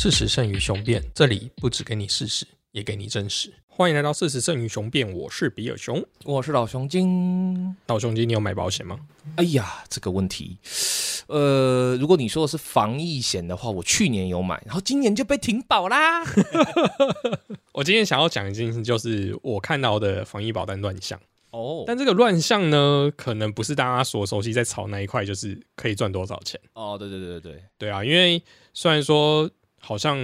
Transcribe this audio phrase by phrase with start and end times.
[0.00, 3.52] 事实胜于雄辩，这里不只给你事实，也给你真实。
[3.66, 6.00] 欢迎来到事实胜于雄辩，我是比尔熊。
[6.22, 7.74] 我是老熊精。
[7.88, 8.96] 老熊精，你有买保险吗？
[9.34, 10.56] 哎呀，这个问题，
[11.26, 16.22] 呃，如果你说的是防疫险的话，我去年有买，然后今年就被停保啦。
[17.74, 21.20] 我今天想要讲一件事，就是我看到的防疫保单乱象。
[21.50, 26.60] 哦但这个乱象呢，可能不是大家所熟悉在炒那一块，就是可以赚多少钱。
[26.74, 28.40] 哦，对对对对对，对啊，因为
[28.72, 30.18] 虽然说好像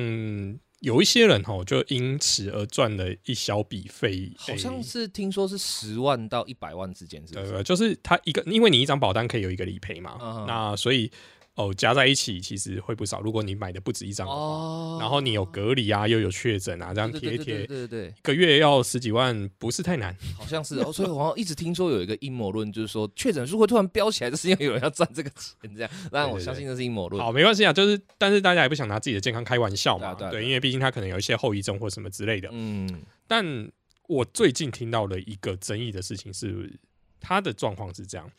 [0.81, 7.53] 有一些人哈，就因此而赚了一小笔费，好像是听说是十万到一百万之间，是不是？
[7.53, 11.11] 对，就是他一个，因为你一张保单可以有一个理赔嘛，嗯那所以
[11.57, 13.21] 哦加在一起其实会不少。
[13.21, 20.17] 如果你买的不止一张的话，哦然后你有隔离啊，又有确诊啊，这样贴一贴，对对对一个月要十几万，不是太难。
[20.37, 27.23] 好像是哦，所以我好像一直听说有一个阴谋论，就是说确诊数会突然飙起来，就是因为有人要赚这个钱，这样但我相信这是阴谋论。
[27.23, 32.49] 好，没关系啊，就是但是大家也不想拿自己的健康开玩笑嘛，对啊对啊因为毕竟他可能有一些后遗症或什么之类的。
[32.53, 33.45] 嗯，但
[34.09, 36.71] 我最近听到了一个争议的事情是，
[37.21, 38.31] 他的状况是这样，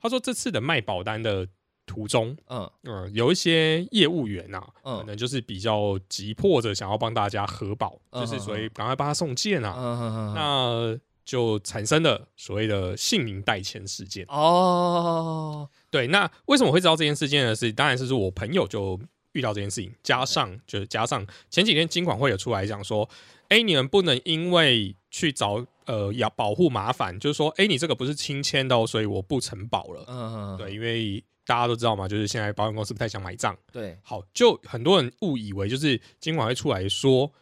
[0.00, 1.46] 他说这次的卖保单的
[1.86, 2.70] 途中，嗯。
[2.84, 4.98] 嗯，有一些业务员呐、嗯。
[4.98, 14.26] 可能就是比较急迫着想要帮大家核保，嗯就是所以赶快帮他送件嗯啊，嗯嗯，那就产生了所谓的姓名代签事件。
[14.28, 17.54] 哦，对，那为什么会知道这件事件呢？
[17.54, 19.00] 是当然是我朋友就
[19.32, 23.08] 遇到这件事情，加上就是加上前几天金管会有出来讲说，
[23.48, 30.04] 哎，你们不能因为去找呃要保护麻烦，就是说，哎，你这个不是亲签的哦，所以我不承保了。
[30.06, 33.56] 嗯嗯，对，因为大家都知道嘛，就是现在保险公司不太想买账。
[33.72, 37.32] 对，好，就很多人误以为就是金管会出来说，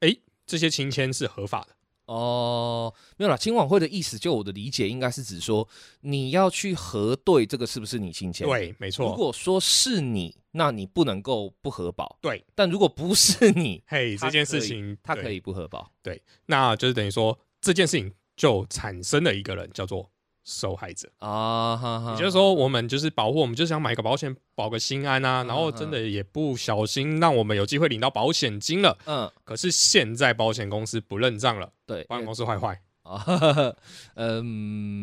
[0.00, 0.14] 哎，
[0.46, 1.74] 这些亲签是合法的。
[2.06, 5.68] 哦，没有啦，亲晚会的意思，就我的理解，应该是指说
[6.00, 9.14] 你要去核对这个是不是你亲签。，对，没错如。
[9.14, 12.18] 果说是你，那你不能够不核保。
[12.22, 15.92] 对，但如果不是你， 嘿，这件事情他可以不核保。
[16.02, 20.10] 对那就是等于说这件事情就产生了一个人叫做
[20.44, 28.96] 受害者，啊哈哈，也就是说，我们就是保护，我们就想买个保险保个心安啊，嗯然后真的也不小心让我们有机会领到保险金了。
[29.06, 33.22] 嗯，可是现在保险公司不认账了，对，保险公司坏坏，啊，
[34.16, 34.44] 嗯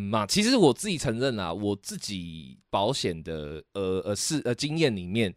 [0.09, 5.33] 嘛，其实我自己承认啦，我自己保险的呃呃是呃经验里面，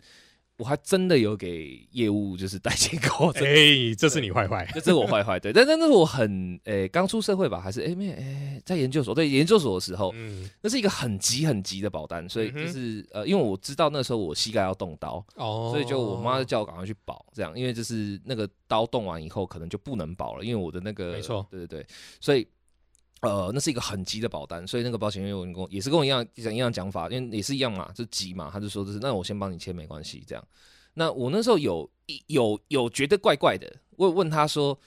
[0.58, 21.46] 我还真的有给业务就是代签过， 真的哎，这是你坏坏，这是我坏坏 对，但但那是我很诶刚出社会吧，还是诶没有诶在研究所对研究所的时候，嗯，那是一个很急很急的保单，所以就是、呃因为我知道那时候我膝盖要动刀，哦，所以就我妈就叫我赶快去保，这样，因为就是那个刀动完以后，可能就不能保了，因为我的那个，没错。
[21.50, 21.86] 对对对，
[22.20, 22.44] 所以
[23.20, 30.44] 呃，那是一个很急的保单，所以那个保险业务员跟我也是跟我一样讲一样讲法，因为也是一样嘛，就急嘛，他就说就是那我先帮你签没关系，这样。
[30.94, 31.88] 那我那时候有
[32.26, 34.78] 有有觉得怪怪的，我有问他说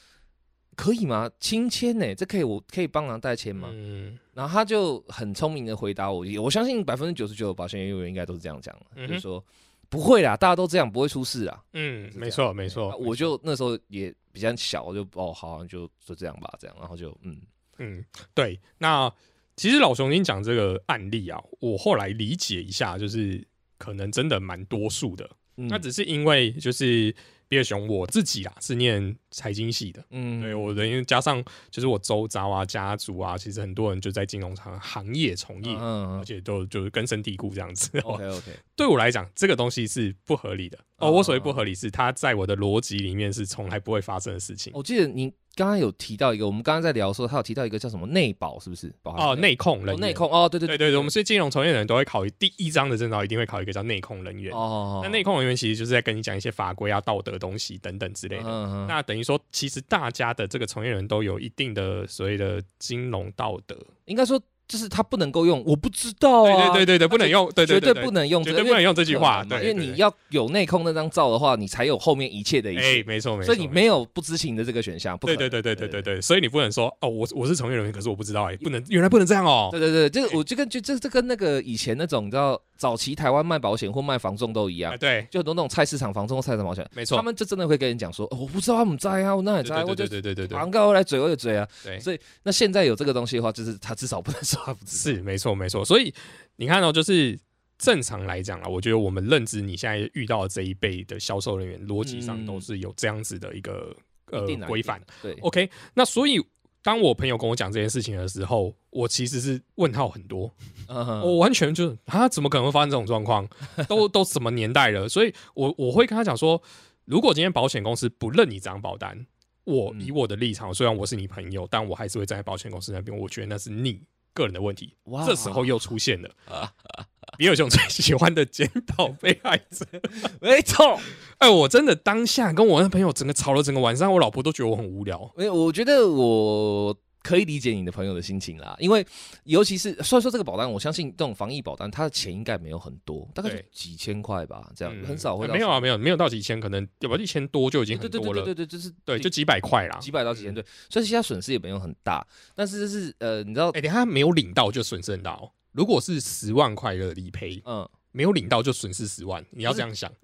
[0.75, 1.30] 可以吗？
[1.40, 2.16] 亲签呢？
[2.16, 3.70] 这可以我可以帮忙代签吗？
[3.72, 9.44] 嗯然后他就很聪明的回答我，我相信百分之九十九的保险业务员应该都是这样讲的，嗯就是说
[9.90, 11.62] 不会啦，大家都这样，不会出事啊。
[11.74, 17.41] 嗯，没错没啊错，我就那时候也比较小，我就哦好，就就这样吧，这样，然后就嗯
[17.81, 19.12] 嗯，对，那
[19.58, 23.46] 其实老熊您讲这个案例啊，我后来理解一下，就是
[23.78, 25.30] 可能真的蛮多数的。
[25.58, 27.14] 嗯那只是因为就是
[27.50, 38.00] 比尔熊我自己啊是念财经系的，嗯对我的因为加上就是我周遭啊家族啊，其实很多人就在金融行行业从业，嗯而且都就是根深蒂固这样子。
[38.02, 40.78] OK OK 对我来讲，这个东西是不合理的。
[40.97, 44.72] 哦，哦我所谓不合理是它在我的逻辑里面是从来不会发生的事情。
[44.74, 48.94] 我记得你刚刚有提到一个，我们刚刚在聊的时候，他有提到一个叫什么内保，是不是？
[49.03, 54.53] 保哦，内控人员哦内控哦，对对对对对，我们是金融从业人都会考第一章的证照，一定会考一个叫内控人员。
[54.53, 58.44] 哦，那内控人员其实就是在跟你讲一些法规啊、道德东西等等之类的。
[58.44, 63.78] 嗯嗯那等于说，其实大家的这个从业人都有一定的所谓的金融道德。
[64.06, 64.41] 应该说
[64.72, 68.06] 就是他不能够用，我不知道啊，对对对对对，不能用，对对对绝对。
[68.06, 73.47] 不能用这个，绝对不能用这句话对对因为你要有内控那张照的话，你才有后面一切的一哎，切，没错没错。
[73.47, 79.68] 所以你没有不知情的这个选项，对对对对对对对，所以你不能说哦，我我是从业人员，可是我不知道哎，不能，原来不能这样哦。
[79.72, 87.16] 对对对，这个我就跟就这这跟那个以前那种你知道早期台湾卖保险或卖房仲都一样哎，，对，就很多那种菜市场房仲或菜市场保险，没错。
[87.16, 87.22] 他。
[87.22, 90.47] 们就真的会跟人讲说，哦，我不知道他们在啊，我那也在，对对我就对对对对。
[90.47, 95.85] 对广告来嘴我就嘴啊，对，所以那现在有这个东西的话，就是他至少不能说他不知道，是没错没错。
[95.85, 96.11] 所以
[96.55, 97.39] 你看到就是
[97.78, 102.47] 正常来讲啊，我觉得我们认知你现在遇到的这一辈的销售人员，逻辑上嗯。
[102.47, 103.95] 都是有这样子的一个
[104.31, 106.43] 呃规范。，对，OK，那所以
[106.83, 110.51] 当我朋友跟我讲这件事情的时候，我其实是问号很多，
[110.87, 113.47] 我完全就是啊，怎么可能会发生这种状况？
[113.87, 115.07] 都都什么年代了？
[115.07, 116.61] 所以我我会跟他讲说，
[117.05, 119.25] 如果今天保险公司不认你这张保单，
[119.63, 123.16] 我嗯以我的立场，虽然我是你朋友，但我还是会站在保险公司那边。
[123.16, 124.01] 我觉得那是你
[124.33, 124.95] 个人的问题。
[125.03, 126.29] 哇这时候又出现了
[127.37, 129.85] 比尔熊最喜欢的检讨被害者。
[130.41, 130.99] 没错。
[131.39, 135.31] 哎，我真的当下跟我那朋友整个吵了整个晚上，我老婆都觉得我很无聊。
[135.35, 139.05] 没有，我觉得我可以理解你的朋友的心情啦，因为
[139.43, 148.43] 尤其是虽然说这个保单，我相信这种防疫保单，它的钱应该没有很多，大概就几千块吧，这样、嗯很少会到没有啊，没有没有到几千，可能有吧一千多就已经对很多了。
[148.43, 149.97] 对对对对对，就是对，就几百块啦。
[149.99, 152.25] 几百到几千对，所以其他损失也没有很大，
[152.55, 155.51] 但是就是呃，你知道，哎、等下他没有领到就损失很大哦。
[155.72, 160.12] 如果是十万块的理赔，嗯，没有领到就损失十万，你要这样想。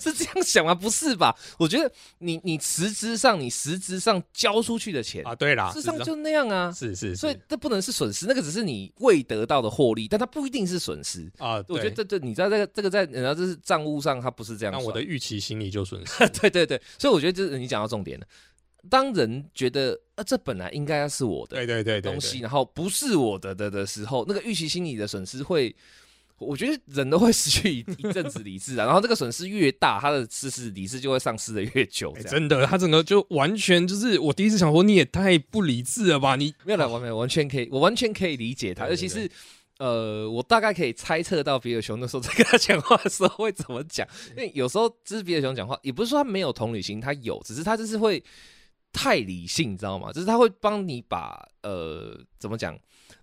[0.00, 0.72] 是这样想吗？
[0.72, 1.36] 不是吧？
[1.58, 11.28] 我觉得你你实质上你实质上交出去的钱，啊，对啦，事实上就那样啊，是是是所以这不能是损失，那个只是你未得到的获利，但它不一定是损失。
[11.38, 14.72] 啊，我觉得对这这你知道这个这个在然后这是账务上它不是这样。
[14.72, 16.28] 那我的预期心理就损失。
[16.40, 18.26] 对对对，所以我觉得这是你讲到重点了。
[18.88, 25.74] 当人觉得啊，这本来应该要是我的对对对对东西，然后不是我的的的时候，那个预期心理的损失会，
[26.38, 28.84] 我觉得人都会失去一一阵子理智啊。
[28.86, 32.12] 然后这个损失越大，他的失失理智就会丧失的越久。
[32.28, 36.36] 真的，他整个就完全就是我第一次想说，你也太不理智了吧？
[36.36, 39.30] 你没有了，完没有，完全可以，我完全可以理解他，尤其是。
[39.78, 48.20] 呃，我大概可以猜测到比尔熊那时候在跟他讲话的时候会怎么讲，因为有时候就是比尔熊讲话，也不是说他没有同理心，他有，只是他就是会
[48.92, 50.12] 太理性，你知道吗？
[50.12, 52.76] 就是他会帮你把呃怎么讲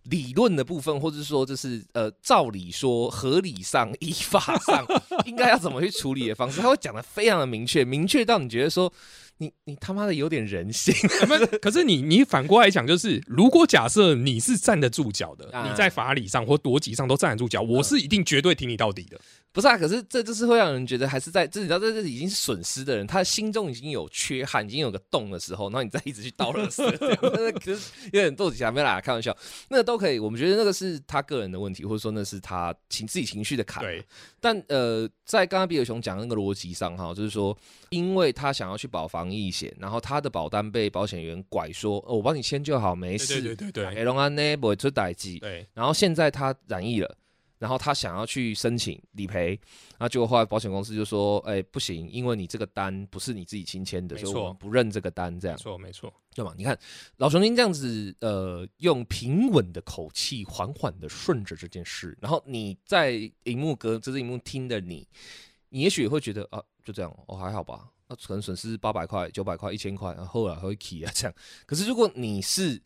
[0.04, 4.86] 理论的部分，或者说就是呃照理说、合理上、依法上
[5.26, 8.92] 应该要怎么去处理的方式，他会讲的非常的明确，明确到你觉得说
[9.38, 10.94] 你你他妈的有点人性。
[11.62, 19.20] 可是你你反过来讲，就是如果假设你是站得住脚的，啊你在法理上或逻辑上都站得住脚，我是一定绝对挺你到底的。
[19.56, 27.18] 不是啊，可是这就是会让人觉得还是在，这你知道，这这已经是损失的人，他心中已经有缺憾，已经有个洞的时候，然后你再一直去倒垃圾，这样。
[27.34, 29.34] 那可是有点斗起来，没啦，开玩笑，
[29.70, 33.82] 那个都可以，我们觉得那个是他个人的问题，或者说那是他情自己情绪的坎。
[33.82, 34.04] 对，
[34.42, 37.58] 但呃，在刚刚比尔熊讲的那个逻辑上哈，就是说，
[37.92, 47.16] 因为他想要去保防疫险，然后他的保单被保险员拐说，哦，我帮你签就好，没事，对对对对给龙安呢不会出代记，对，然后现在他染疫了，
[47.58, 49.60] 然后他想要去申请理赔，
[49.98, 56.14] 然后结果后来保险公司就说，哎，不行，因为你这个单不是你自己亲签的，所以我们不认这个单，这没样错没错。
[56.34, 56.54] 对吗？
[56.58, 56.78] 你看
[57.16, 63.12] 老熊精这样子，呃，用平稳的口气，缓缓的顺着这件事，然后你在
[63.44, 65.08] 荧幕隔这是荧幕听的你，
[65.70, 67.88] 你也许也会觉得啊，就这样，哦，还好吧。
[68.08, 71.34] 那可能损失八百块、九百块、一千块，然后后来还会起啊这样。
[71.66, 72.80] 可是如果你是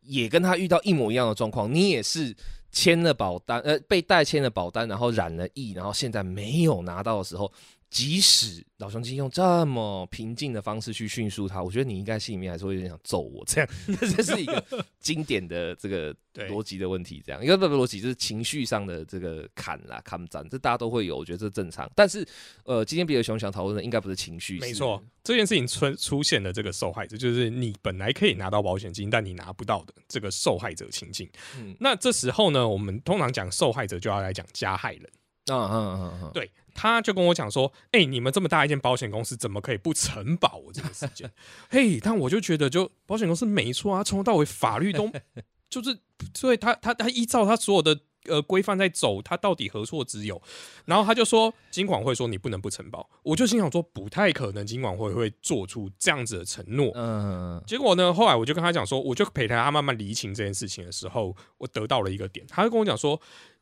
[0.00, 2.34] 也跟他遇到一模一样的状况，你也是
[2.72, 7.52] 签了保单，呃，被代签了保单，然后染了疫，然后现在没有拿到的时候，
[7.92, 13.68] 即使老兄弟用这么平静的方式去叙述他，我觉得你应该心里面还是会有点想揍我，这样
[14.16, 14.64] 这是一个
[14.98, 21.88] 经典的这个对逻辑的问题，这样应该不不逻辑，就是情绪上的这个坎啦、坎战，这大家都会有，我觉得这正常。
[21.94, 22.26] 但是
[22.64, 31.28] 呃，今天比尔熊想讨论的应该不是情绪，是没错，这件事情出出现的这个受害者，就是你本来可以拿到保险金，但你拿不到的这个受害者情境。
[31.58, 35.10] 嗯那这时候呢，我们通常讲受害者就要来讲加害人。
[35.46, 41.30] 啊啊啊啊，对，他就跟我讲说：“哎、你们这么大一间保险公司，怎么可以不承保我这个事件？”
[41.68, 45.10] 嘿，但我就觉得，就保险公司没错啊，从头到尾法律都
[45.68, 45.98] 就是，
[46.34, 50.40] 所以他他他依照他所有的呃规范在走，他到底何错之有？
[50.84, 56.92] 然后他就说，金管会说你不能不承保，我就心想说，不太可能，金管会会做出这样子的承诺。
[56.94, 63.20] 嗯结果呢，后来我就跟他讲说，我就陪他慢慢厘清这件事情的时候，我得到了一个点，他就跟我讲说，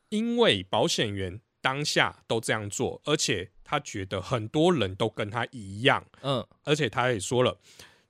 [0.09, 7.59] 因为保险员当下都这样做，而且他觉得很多人都跟他一样，嗯而且他也说了，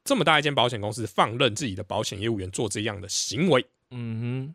[0.05, 4.55] 这么大一间保险公司放任自己的保险业务员做这样的行为，嗯哼。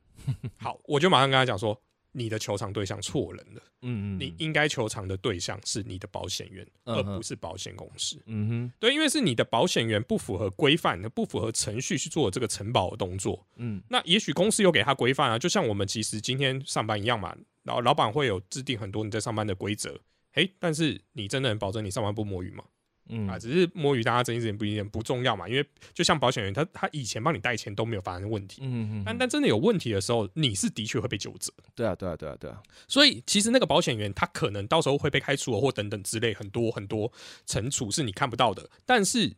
[0.57, 1.79] 好，我就马上跟他讲说，
[2.17, 8.17] 你的球场对象错人了，嗯嗯，你应该球场的对象是你的保险员，而不是保险公司。
[8.25, 13.45] 嗯哼对，因为是你的保险员不符合规范、不符合程序去做这个承保的动作。
[13.57, 19.99] 嗯那也许公司有给他规范啊，就像我们其实今天上班一样嘛，老老板会有制定很多你在上班的规则。
[20.35, 22.63] 诶，但是你真的能保证你上班不摸鱼吗？
[23.09, 31.53] 嗯啊，只是摸鱼，大家睁一只眼闭一只眼不重要嘛，因为就像保险员，他他以前帮你代钱都没有发生问题，嗯嗯，但但真的有问题的时候，你是的确会被纠责。
[31.75, 37.11] 对啊对啊对啊对啊，所以其实那个保险员他可能到时候会被开除哦或等等之类很多很多
[37.47, 39.35] 惩处是你看不到的，但是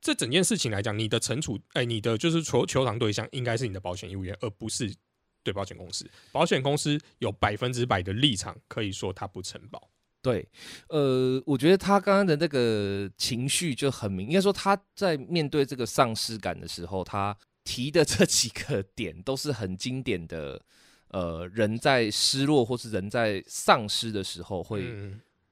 [0.00, 4.94] 这整件事情来讲，你的惩处，哎、你的就是求求偿对象应该是你的保险业务员，而不是
[5.42, 6.08] 对保险公司。
[6.30, 9.88] 保险公司有百分之百的立场可以说他不承保。
[10.26, 10.48] 对，
[10.88, 20.60] 呃，我觉得他刚刚的那个情绪就很明，应该说他在面对这个丧失感的时候，他提的这几个点都是很经典的。
[21.10, 24.82] 呃，人在失落或是人在丧失的时候会。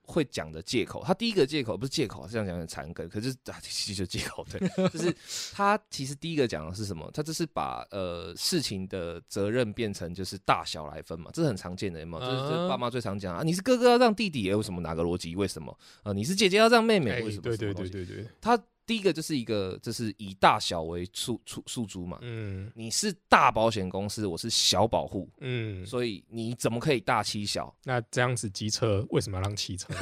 [0.07, 5.15] 会讲的借口，他第一个借口不是借口，这样讲很残梗，可是啊，其实就借口对， 就是
[5.53, 7.11] 他其实第一个讲的是什么？
[7.13, 15.35] 他就是把呃事情的责任变成就是大小来分嘛，这是很常见的嘛，这是爸妈最常讲啊，你是哥哥要让弟弟，为什么哪个逻辑？
[15.35, 15.77] 为什么？
[16.03, 17.43] 呃，你是姐姐要让妹妹，为什么？
[17.43, 18.59] 对对对对对，他。
[18.87, 22.19] 第一个就是一个，就是以大小为诉诉诉诸嘛。
[22.21, 25.29] 嗯，你是大保险公司，我是小保护。
[25.41, 27.75] 嗯，所以你怎么可以大欺小？
[27.85, 29.88] 那这样子机车为什么要让汽车？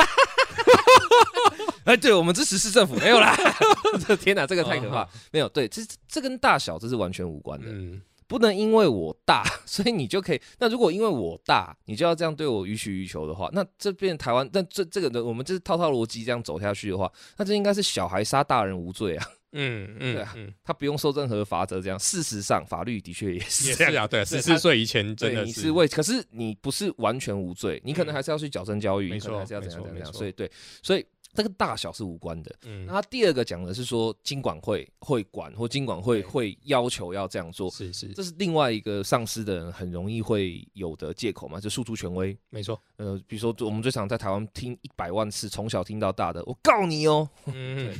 [1.84, 3.36] 哎，对我们支持市政府没有啦。
[4.20, 5.08] 天哪，这个太可怕。
[5.32, 7.66] 没有，对，这这跟大小这是完全无关的。
[7.68, 8.00] 嗯。
[8.32, 10.40] 不能因为我大， 所以你就可以。
[10.58, 19.26] 那如果因为我大，你就要这样对我予取予求的话，那这边台湾，但这这个的，我们这是套套逻辑这样走下去的话，那这应该是小孩杀大人无罪啊。
[19.52, 20.34] 嗯嗯， 对啊，
[20.64, 21.78] 他不用受任何罚则。
[21.78, 24.08] 这样，事实上法律的确也是这样。
[24.08, 30.10] 对，十四岁以前真的是为，可是你不是完全无罪，你可能还是要去矫正教育，你可能还是要怎样怎样。
[30.10, 30.50] 所以对，
[30.82, 31.04] 所以。
[31.34, 32.54] 这个大小是无关的。
[32.64, 42.36] 嗯，那他第二个讲的是说，经管会会管或经管会会要求要这样做，是是，这是另外一个上市的人很容易会有的借口嘛，就诉诸权威。
[42.50, 47.26] 没错，呃，比如说我们最常在台湾听一百万次，从小听到大的，我告你哦。
[47.46, 47.96] 嗯，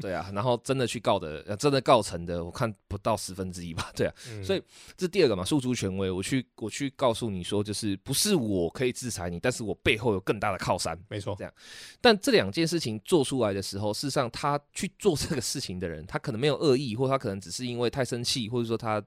[0.00, 3.92] 对啊，然后真的去告的，真的告成的，我看不到十分之一吧。
[3.94, 4.60] 对啊，所以
[4.96, 10.98] 这第二个嘛，诉诸权威，我去我去告诉你说，就是不是我可以制裁你，但是我背后有更大的靠山。
[11.08, 11.54] 没错，这样，
[12.00, 12.47] 但这两。
[12.48, 19.04] 两件事情做出来的时候，事实上他去做这个事情的人，他可能没有恶意，或他可能只是因为太生气，或者说他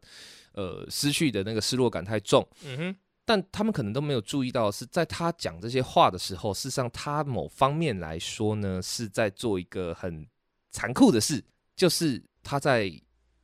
[0.54, 2.48] 呃失去的那个失落感太重。
[2.64, 2.96] 嗯哼，
[3.26, 10.24] 但他们可能都没有注意到，是在他讲这些话的时候，事实上他某方面来说呢，是在做一个很
[10.70, 11.44] 残酷的事，
[11.76, 12.94] 就是他在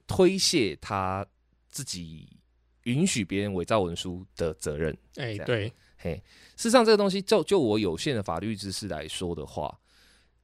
[0.05, 1.25] 推卸他
[1.67, 2.37] 自己
[2.83, 4.95] 允许别人伪造文书的责任。
[5.15, 6.21] 哎，对，嘿，
[6.55, 9.75] 事实上这个东西，就就我有限的法律知识来说的话。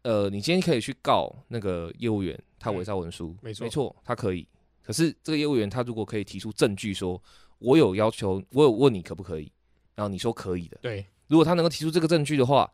[0.04, 4.48] 呃，你今天可以去告那个业务员，他伪造文书，没错，没错，他可以。
[4.82, 7.22] 可是这个业务员他如果可以提出证据，说
[7.60, 9.52] 我有要求，我有问你可不可以，
[9.96, 11.06] 然后你说可以的，对。
[11.28, 12.70] 如果他能够提出这个证据的话，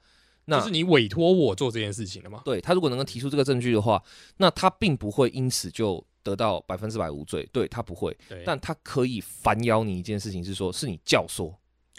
[0.45, 2.41] 那是你委托我做这件事情了吗？
[2.43, 4.03] 对他如果能够提出这个证据的话，
[4.38, 8.17] 那他并不会因此就得到百分之百无罪，对他不会。
[8.43, 11.53] 但他可以反咬你一件事情，是说是你教唆。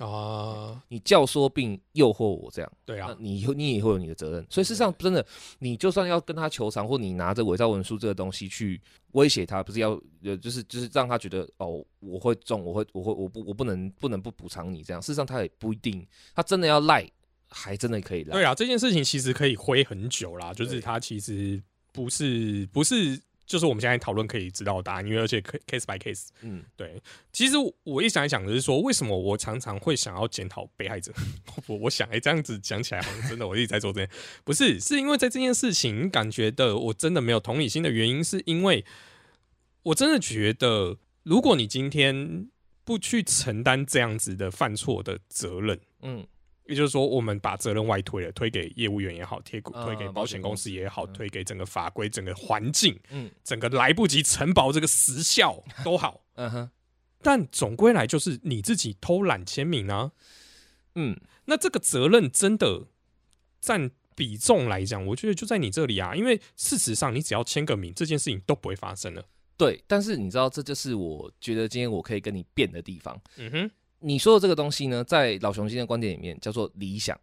[0.06, 0.82] 啊！
[0.88, 4.46] 你教唆并诱惑我这样，对啊，你你也会有你的责任。
[4.48, 5.24] 所以事实上，真的，
[5.58, 8.80] 你就算要跟他求偿，或你拿着伪造文书这个东西去
[9.12, 9.90] 威胁他，不是要
[10.22, 15.02] 呃，就是就是让他觉得哦，我会中，我会我会我不我不能不能不补偿你这样。
[15.02, 17.06] 事实上，他也不一定，他真的要赖，
[17.48, 18.32] 还真的可以赖。
[18.32, 23.20] 对啊，这件事情其实可以挥很久啦，就是他其实不是不是。
[23.50, 27.02] 就是我们现在讨论可以知道答案，因为而且 case by case，嗯，对。
[27.32, 31.12] 其实我一想一想，就是说，为什么我常常会想要检讨被害者？
[31.66, 34.08] 我我想，哎，这样子讲起来，好像真的我一直在做这件，
[34.44, 38.84] 不是，是因为在这件事情感觉的，我真的没有同理心的原因，是因为
[39.82, 42.48] 我真的觉得，如果你今天
[42.84, 46.24] 不去承担这样子的犯错的责任，嗯。
[46.70, 56.70] 也就是说，我们把责任外推了，推给业务员也好，推推给保险公司也好，推给整个法规、整个环境，嗯，整个来不及承保这个时效 都好，嗯哼。
[57.20, 60.12] 但总归来就是你自己偷懒签名啊，
[60.94, 62.86] 嗯，那这个责任真的
[63.60, 69.24] 占比重来讲，我觉得就在你这里啊，因为事实上你只要签个名，这件事情都不会发生了。
[69.56, 73.70] 对，但是你知道，这就是我觉得今天我可以跟你辩的地方，嗯哼。
[74.00, 77.18] 你说的这个东西呢，在老熊今天的观点里面叫做理想，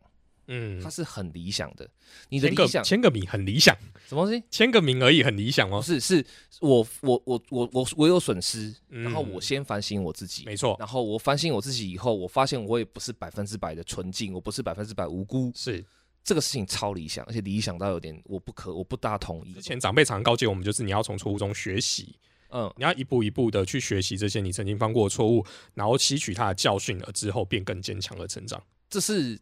[0.48, 1.90] 嗯，它是很理想的。
[2.30, 3.76] 你的理想签个名很理想，
[4.08, 4.44] 什么东西？
[4.50, 5.78] 签个名而已，很理想吗？
[5.78, 6.26] 不是，是
[6.62, 10.76] 我我我我我我有损失，然后我先反省我自己，没错。
[10.80, 15.84] 然后我反省我自己以后，我发现我也不是百分之百的纯净，我不是百分之百无辜，是
[16.24, 19.54] 这个事情超理想，而且理想到有点我不可我不大同意。
[19.54, 22.16] 之前长辈常告诫我们，就是你要从错误中学习。
[22.50, 28.62] 嗯，你要一步一步的去学习这些你曾经犯过的错误，然后吸取它的教训，而之后变更坚强的成长。
[28.90, 29.38] 这是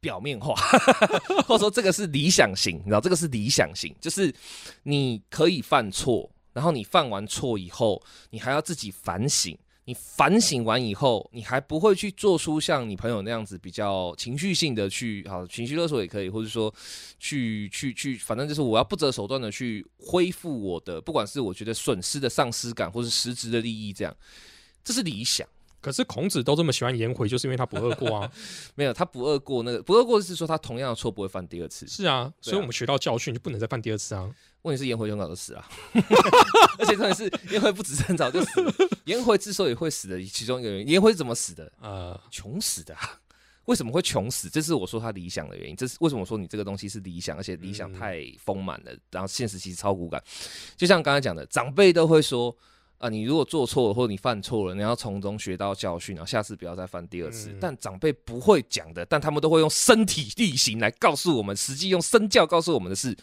[0.00, 0.54] 表面化，
[1.46, 4.32] 或者说这个是理想型，你知道，这个是理想型，就是
[4.84, 9.58] 你可以犯错，然后你犯完错以后，你还要自己反省。
[9.86, 16.72] 你反省完以后，你还不会去做出像你朋友那样子比较情绪性的去，好情绪勒索也可以，或者说
[17.18, 24.16] 去去去，反正就是我要不择手段的去恢复我的，不管是我觉得损失的丧失感，或是实质的利益，这样，
[24.82, 25.46] 这是理想。
[25.82, 28.32] 可是孔子都这么喜欢颜回，就是因为他不贰过啊。
[28.74, 31.86] 没有，他不贰过那个不贰过是说他同样的错不会犯第二次。
[31.86, 34.34] 是啊，所以我们学到教训就不能再犯第二次啊。
[34.64, 35.64] 问题是颜回很早就死了，
[36.78, 38.72] 而且重点是颜回不止很早就死了。
[39.04, 41.70] 颜回之所以会死的其中一个原因，颜回是怎么死的？
[41.82, 42.96] 呃，穷死的。
[43.66, 44.48] 为什么会穷死？
[44.48, 45.76] 这是我说他理想的原因。
[45.76, 50.22] 这是为什么我说你这个东西是理想，而且理想太丰满了，然后现实其实超骨感。
[50.76, 52.54] 就像刚才讲的，长辈都会说
[52.96, 57.54] 啊，你如果做错了或者你犯错了，你要从中学到教训，然后下次不要再犯第二次。
[57.60, 63.14] 但长辈不会讲的，但他们都会用身体力行来告诉我们，实际用身教告诉我们的是。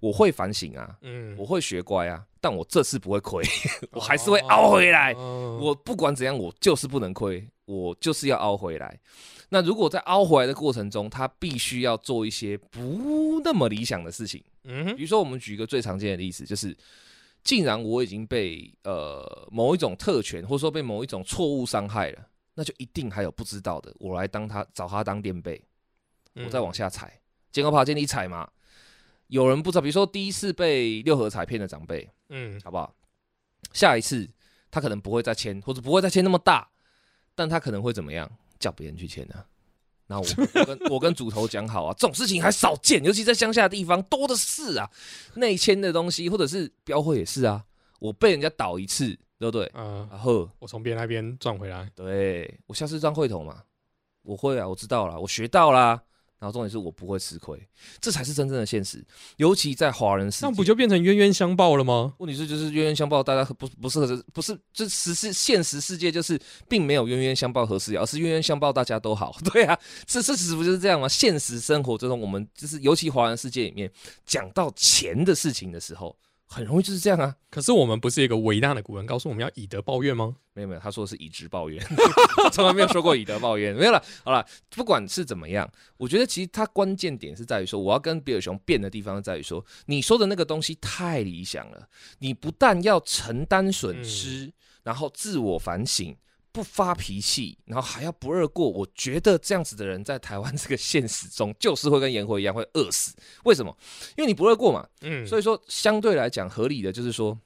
[0.00, 3.42] 我会反省啊，嗯，我会学乖啊，但我这次不会亏，
[3.92, 5.14] 我还是会凹回来。
[5.14, 8.98] 我不管怎样，我就是不能亏，我就是要凹回来。
[9.48, 16.76] 那如果在凹回来的过程中，他必须要做一些不那么理想的事情，嗯，比如说我们举一个最常见的例子，就是
[17.44, 25.62] 既然我已经被呃某一种特权，或者说被某一种错误伤害了，那就一定还有不知道的，我来当他找他当垫背，
[26.34, 27.20] 我再往下踩，
[27.52, 28.48] 捡个爬捡你踩嘛。
[29.28, 32.94] 有人不知道，比如说第一次被六合彩骗的长辈，嗯，好不好？
[33.72, 34.28] 下一次
[34.70, 36.68] 他可能不会再签，或者不会再签那么大，
[37.34, 38.30] 但他可能会怎么样？
[38.58, 39.44] 叫别人去签呢？
[40.06, 44.88] 那我我跟我跟主头讲好啊，这种事情还少见，尤其在乡下地方多的是啊。
[45.34, 47.64] 内签的东西，或者是标会也是啊。
[47.98, 49.70] 我被人家倒一次，对不对？
[49.74, 50.06] 嗯。
[50.10, 53.62] 然后我从别人那边赚回来，对我下次赚会头嘛？
[54.22, 56.00] 我会啊，我知道了，我学到啦。
[56.38, 57.58] 然后重点是我不会吃亏，
[58.00, 59.02] 这才是真正的现实。
[59.36, 62.14] 尤其在华人世界，那不就变成冤冤相报了吗？
[62.18, 66.38] 问题是就是冤冤相报，大家不不是不是这实是现实世界就是
[66.68, 69.34] 并没有冤冤相报何时了，而是冤冤相报大家都好。
[69.52, 71.08] 对啊，这事实不就是这样吗？
[71.08, 73.90] 现实生活之中，我们就是尤其华人世界里面
[74.24, 76.16] 讲到钱的事情的时候。
[76.46, 77.36] 很容易就是这样啊！
[77.50, 80.36] 可是我们不是一个伟大的古人告诉我们要以德报怨吗？
[80.54, 81.84] 没有没有，他说的是以直报怨，
[82.52, 83.74] 从来没有说过以德报怨。
[83.74, 91.88] 没有了，好了，不管是怎么样，我觉得其实他关键点是在于说，我要跟比尔熊辩的地方在于说，你说的那个东西太理想了，
[92.20, 96.16] 你不但要承担损失，然后自我反省。
[96.56, 103.14] 不发脾气，然后还要不二过，我觉得这样子的人在台湾这个现实中，就是会跟颜回一样会饿死。
[103.44, 103.76] 为什么？
[104.16, 104.88] 因为你不二过嘛。
[105.02, 107.38] 嗯，所以说相对来讲合理的就是说，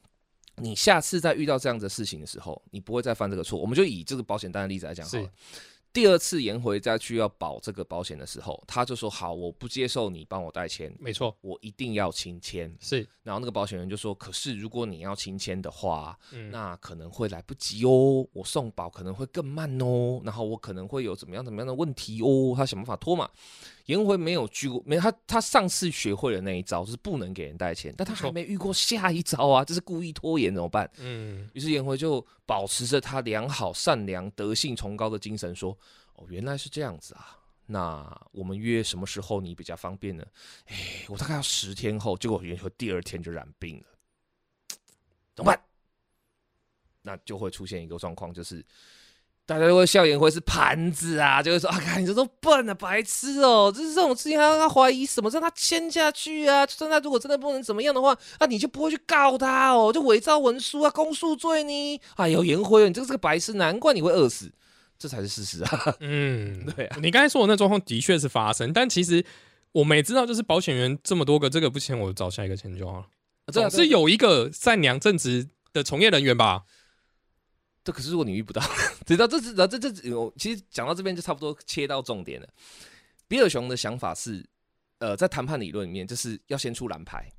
[0.58, 3.58] 你下次再遇到这样的事情的时候，你不会再犯这个错。
[3.58, 5.28] 我们就以这个保险单的例子来讲好了。
[5.92, 16.16] 第二次颜回再去要保这个保险的时候，他就说：“好，我不接受你帮我代签，没错，我一定要亲签。”是，然后那个保险人就说：“可是如果你要亲签的话，
[16.50, 23.28] 那可能会来不及哦，我送保可能会更慢哦，然后我可能会有怎么样怎么样的问题哦。”他想办法拖嘛。
[23.90, 30.88] 颜回没有遇过，没他他上次学会了那一招，是不能给人带钱，但他还没遇过下一招啊，这是故意拖延怎么办？
[30.98, 35.76] 嗯，于是颜回就保持着他良好、善良、德性崇高的精神，说
[36.14, 40.24] ：“哦，原来是这样子啊，那我们约什么时候你比较方便呢？”
[40.70, 43.86] 哎，我大概要十天后，结果颜回第二天就染病了，
[45.34, 45.60] 怎么办？
[47.02, 48.64] 那就会出现一个状况，就是。
[49.50, 56.64] 大家都会笑颜灰是盘子啊，就会说 啊，看你这都笨啊，白痴哦，就是这种事情还要他怀疑什么，让他签下去啊。
[56.64, 62.00] 就算他如果真的不能怎么样的话，那你就不会去告他哦，就伪造文书啊，公诉罪呢。
[62.14, 64.48] 哎呦，颜辉，你这个是个白痴，难怪你会饿死，
[64.96, 65.96] 这才是事实啊。
[65.98, 69.24] 嗯， 对啊，你刚才说的那状况的确是发生，但其实
[69.72, 73.06] 我们也知道，就是保险员这么多个，这个不签我找下一个签就好了。
[73.52, 76.62] 总是有一个善良正直的从业人员吧。
[77.92, 78.62] 可是如果你遇不到，
[79.06, 82.48] 知道这是这这这，我其实讲到这边就差不多切到重点了。
[83.28, 84.44] 比尔熊的想法是，
[84.98, 87.30] 呃，在谈判理论里面，就是要先出蓝牌。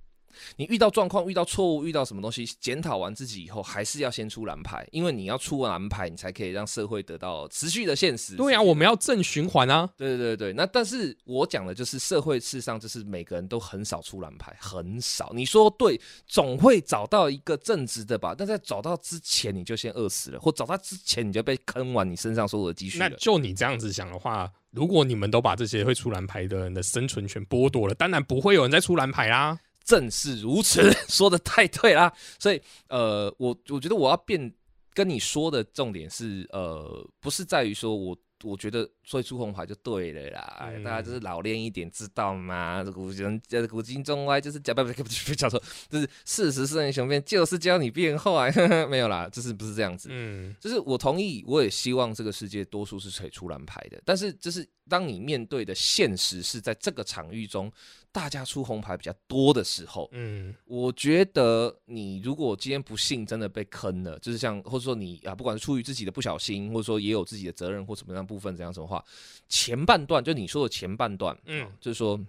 [0.55, 8.35] 你遇到状况、遇到错误、遇到什么东西，检讨完自己以后，还是要先出蓝牌，因为你要出完蓝牌，你才可以让社会得到持续的现实。
[8.35, 9.89] 对啊，我们要正循环啊！
[9.97, 15.31] 对对对对，那但是我讲的就是社会，事实上就是每个人都很少出蓝牌，很少。
[15.33, 18.35] 你说对，总会找到一个正直的吧？
[18.37, 29.57] 但在找到之前，你就先饿死了，或找到之前，你就被坑完你身上所有的积蓄那就你这样子想的话，如果你们都把这些会出蓝牌的人的生存权剥夺了，当然不会有人再出蓝牌啦。
[29.83, 32.11] 正是如此， 说的太对啦。
[32.39, 34.53] 所以，呃，我我觉得我要变
[34.93, 40.71] 跟你说的重点是，呃，不是在于说我我觉得所以出红牌就对了啦。
[40.85, 42.81] 大家就是老练一点，知道吗？
[42.85, 48.49] 古人呃古今中外就是讲不不不不叫做，就是事实胜于雄辩，就是教你变坏。
[48.87, 50.07] 没有啦，就是不是这样子。
[50.09, 57.69] 嗯，就是我同意，我也希望这个世界多数是可以出蓝牌的，但是就是当你面对的现实是在这个场域中，
[58.13, 69.07] 大家出红牌比较多的时候，嗯我觉得你如果今天不幸真的被坑了，就是像或者说你啊，不管是出于自己的不小心，或者说也有自己的责任或什么样部分怎样什么话，
[69.49, 72.19] 前半段就你说的前半段，嗯就是说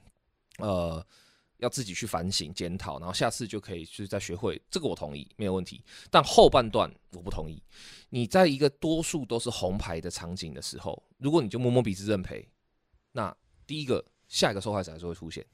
[0.59, 1.07] 呃
[1.59, 5.85] 要自己去反省检讨，然后下次就可以就是再学会，这个我同意没有问题。
[6.11, 7.63] 但后半段我不同意，
[8.09, 12.49] 你在一个多数都是红牌的场景的时候，如果你就摸摸鼻子认赔，
[13.13, 15.47] 那第一个下一个受害者还是会出现，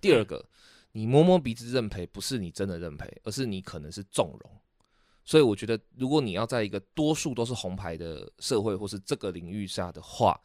[0.00, 0.44] 第二个。
[0.92, 4.50] 你摸摸鼻子认赔，不是你真的认赔，而是你可能是纵容。
[5.26, 10.40] 所以我觉得，如果你要在一个多数都是红牌的社会或是这个领域下的话，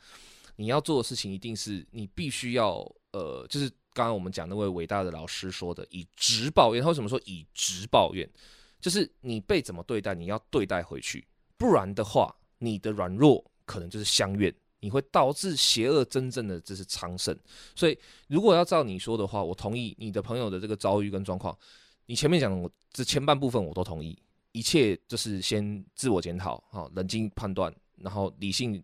[0.57, 2.79] 你要做的事情一定是你必须要
[3.13, 6.81] 呃，就是刚刚我们讲那位伟大的老师说的，以直抱怨。
[6.83, 8.29] 他为什么说以直抱怨？
[8.81, 14.53] 就是你被怎么对待，你要对待回去，不然的话，你的软弱可能就是相怨。
[14.83, 17.37] 你会导致邪恶真正的这是昌盛，
[17.75, 17.95] 所以
[18.27, 21.55] 如果要照你说的话，我同意你的朋友的这个遭遇跟状况。
[22.07, 24.17] 你前面讲的我这前半部分我都同意，
[24.51, 28.83] 一切就是先自我检讨，好冷静判断，然后理性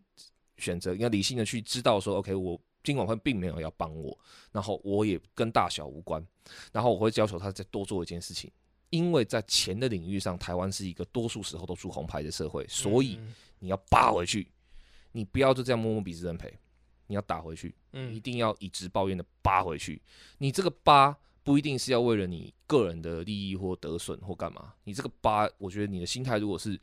[0.58, 4.18] 选择，要理性的去知道说，OK，我金管会并没有要帮我，
[4.52, 6.26] 然后我也跟大小无关，
[6.72, 8.50] 然后我会要求他再多做一件事情，
[8.90, 13.20] 因为在钱的领域上，台湾是一个多数时候都出红牌的社会，所以
[13.60, 14.50] 你要扒回去。
[15.14, 16.54] 你不要就这样摸摸鼻子认赔，
[17.08, 20.00] 你要打回去，嗯一定要以直抱怨的扒回去。
[20.38, 26.78] 你这个扒不一定是要为了你个人的利益或得损或干嘛，你这个八，我觉得你的心态如果是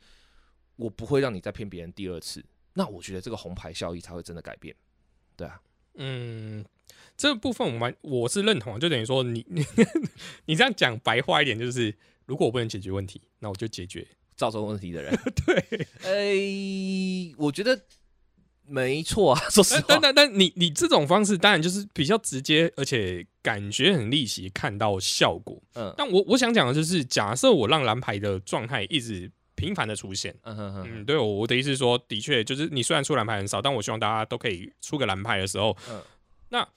[0.75, 4.75] 我不会让你再骗别人第二次，那我觉得这个红牌效益才会真的改变。
[5.35, 5.61] 对啊，
[5.93, 6.65] 嗯，
[7.15, 9.63] 这部分我蛮我是认同的，就等于说你你
[10.47, 14.07] 你这样讲白话一点，就是如果我不能解决问题，那我就解决。
[14.35, 17.85] 造成问题的人， 对，哎、我觉得
[18.67, 25.61] 没错啊， 说实话，但但但你你这种方式当然就是比较直接，而且感觉很立即看到效果。
[25.75, 36.01] 嗯但我我想讲的就是，假设我让蓝牌的状态一直频繁的出现，嗯哼哼，嗯，对我我的意思是说，的确就是你虽然出蓝牌很少，但我希望大家都可以出个蓝牌的时候，嗯
[36.49, 36.67] 那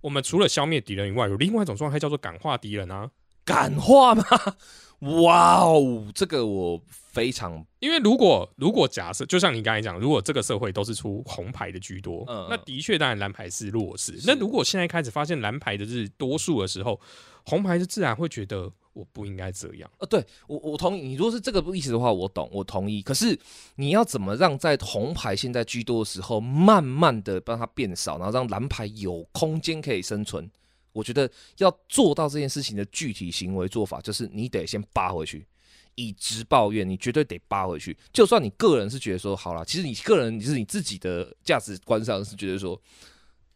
[0.00, 3.10] 我们除了消灭敌人以外，有另外一种状态叫做感化敌人啊。
[3.44, 4.24] 感化吗？
[5.22, 6.80] 哇哦，这个我
[7.16, 14.20] 非常因为如果如果假设，就像你刚才讲，如果这个社会都是出红牌的居多，嗯嗯那的确当然蓝牌是弱势。
[14.26, 17.00] 那如果现在开始发现蓝牌的是多数的时候，
[17.46, 19.90] 红牌就自然会觉得我不应该这样。
[19.98, 21.00] 呃，对我我同意。
[21.00, 23.00] 你如果是这个意思的话，我懂，我同意。
[23.00, 23.38] 可是
[23.76, 30.50] 你要怎么让在红牌现在居多的时候，慢慢的让它变少，然后让蓝牌有空间可以生存？
[30.92, 35.46] 我觉得要做到这件事情的具体行为做法，就是你得先扒回去，
[35.96, 37.96] 以直抱怨，你绝对得扒回去。
[38.12, 42.80] 就算你个人是觉得说好了，其实你个人就是你自己的价值观上是觉得说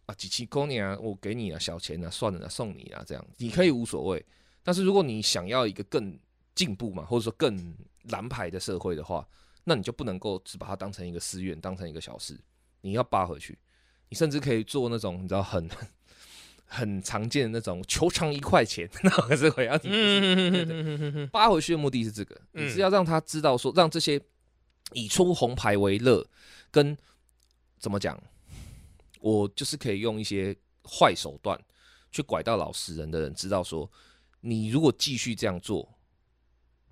[0.07, 4.27] 啊，几千公年啊，我给你啊小钱啊，算了啦，送你啊，这样你可以无所谓。
[4.63, 6.19] 但是如果你想要一个更
[6.55, 7.75] 进步嘛，或者说更
[8.05, 9.27] 蓝牌的社会的话，
[9.65, 12.39] 那你就不能够只把它当成一个私怨，当成一个小事，
[12.81, 13.59] 你要扒回去。
[14.09, 15.69] 你甚至可以做那种你知道很
[16.73, 24.21] 很常见的那种球场一块钱， 那可是我要你嗯对嗯扒回去的目的是这个，嗯你是要让他知道说，让这些
[24.93, 26.25] 以出红牌为乐，
[26.71, 26.97] 跟
[27.81, 28.17] 怎么讲，
[29.21, 30.57] 我就是可以用一些
[30.89, 31.61] 坏手段
[32.13, 33.91] 去拐到老实人的人，知道说，
[34.41, 35.93] 你如果继续这样做，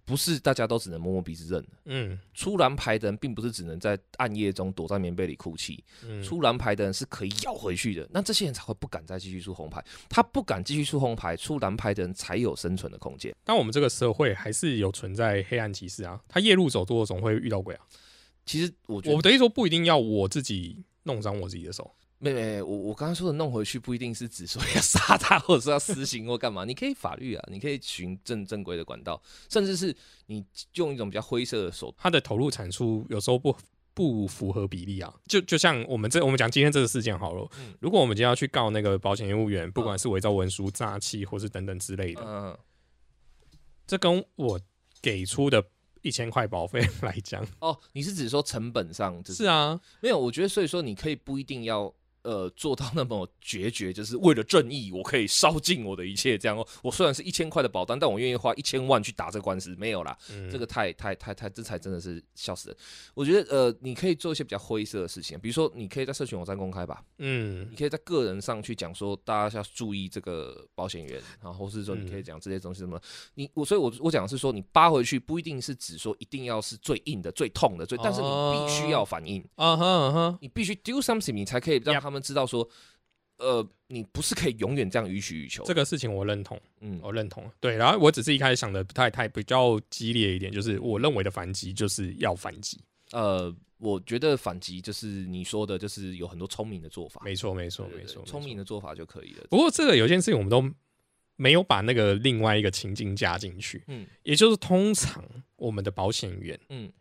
[0.08, 1.68] 不是大家都只能摸摸鼻子认的。
[1.84, 8.08] 嗯出蓝牌的人，并不是只能在暗夜中躲在棉被里哭泣，嗯出蓝牌的人是可以咬回去的。
[8.10, 13.34] 那这些人才会不敢再继续出红牌，他不敢继续出红牌，出蓝牌的人才有生存的空间。
[13.44, 17.84] 但我们这个社会还是有存在黑暗骑士啊，他夜路走多总会遇到鬼啊。
[18.46, 21.94] 其实我我的意思说，不一定要我自己弄脏我自己的手。
[22.20, 26.64] 妹妹，我我刚刚说的弄回去，不一定是指说要杀他，或者说要私刑或干嘛。
[26.64, 29.94] 你可以法律啊，你可以循正正规的管道，甚至是
[30.26, 33.56] 你用一种比较灰色的手他的投入产出有时候不
[33.94, 35.14] 不符合比例啊。
[35.26, 42.58] 就就像我们这我们讲今天这个事件好了，嗯如果我们今天要去告那个保险业务员，不管是伪造文书、诈欺或是等等之类的，嗯，
[43.86, 44.60] 这跟我
[45.00, 45.64] 给出的
[46.02, 50.18] 一千块保费来讲，哦，你是指说成本上是啊，没有？
[50.18, 51.92] 我觉得所以说你可以不一定要
[52.28, 56.66] 呃做到那么决绝，就是为了正义，我可以烧尽我的一切这样哦。
[56.82, 60.14] 我虽然是一千块的保单，但我愿意花一千万去打这个官司，没有啦。
[60.30, 62.76] 嗯这个太太太太，这才真的是笑死人。
[63.14, 73.00] 我觉得呃，你可以做一些比较灰色的事情，比如说你可以在社群网站公开吧，嗯你可以在个人上去讲说，大家要注意这个保险员，然后或是说你可以讲这些东西什么。
[73.34, 82.68] 你我所以我，我讲的是说，你扒回去不一定是指说一定要是最硬的、最痛的、最，但是你必须要反应，啊哈啊哈，你必须 do something，你才可以让他们们知道说，
[83.38, 85.62] 呃，你不是可以永远这样予取予求。
[85.64, 87.48] 这个事情我认同，嗯，我认同。
[87.60, 92.80] 对，然后我只是一开始想的不太太比较激烈一点，就是我认为的反击就是要反击。
[93.12, 97.20] 呃，我觉得反击就是你说的，就是有很多聪明的做法。
[97.24, 98.56] 没错，没错，没错，聪明。
[98.56, 99.46] 的做法就可以了。
[99.48, 100.68] 不过这个有件事情我们都
[101.36, 106.92] 没有把那个另外一个情境加进去，嗯也就是通常我们的保险员嗯，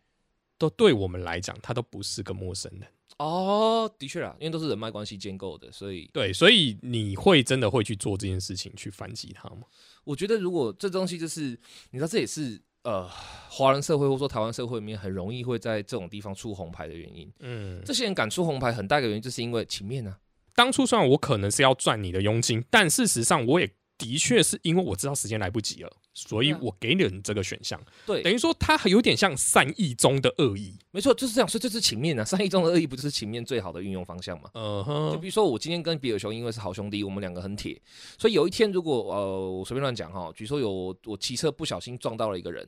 [0.56, 2.88] 都对我们来讲，他都不是个陌生人。
[3.18, 9.62] 哦，的确啦，因为都是人脉关系建构的，所以对，所以你会真的会去做这件事情去反击他吗？
[10.04, 11.58] 我觉得如果这东西就是，
[11.90, 13.08] 你知道这也是呃
[13.48, 17.30] 华人社会或者说台湾社会里面很容易会在这种地方出红牌的原因。
[17.40, 20.18] 嗯，这些人敢出红牌，很大一个原因就是因为情面啊。
[20.54, 23.68] 当初虽然我可能是要赚你的佣金，但事实上我也
[23.98, 27.78] 的确是因为我知道时间来不及了，所以我给了你这个选项。
[28.06, 30.78] 对，等于说它有点像善意中的恶意。
[30.92, 31.48] 没错，就是这样。
[31.48, 34.48] 所以这是情面啊，善意中的恶意不就是情面最好的运用方向吗？
[34.54, 37.80] 嗯哼，就比如说，我今天跟比尔熊因为是好兄弟，我们两个很铁，
[38.16, 42.64] 所以有一天如果呃我随便乱讲哈，比如说有我骑车不小心撞到了一个人，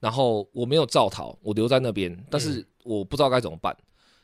[0.00, 3.76] 然后我没有照逃，我留在那边，但是我不知道该怎么办。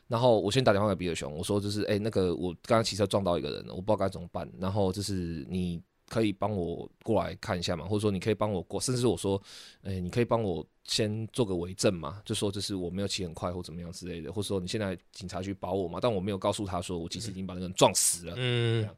[0.07, 4.45] 然后我先打电话给比尔熊，我说就是哎、那个我刚刚骑车撞到一个人，我不知道该怎么办。
[4.59, 9.41] 然后就是你可以帮我过来看一下嘛，或者说你可以帮我过，甚至我说，
[9.83, 18.89] 哎、你可以帮我先做个伪证嘛，就说就是我没有骑很快或怎么样之类的，或者说你现在警察去保我嘛，但我没有告诉他说我其实已经把那个人撞死了，嗯